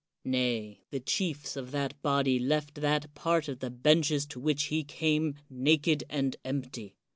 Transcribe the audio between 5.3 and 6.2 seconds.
naked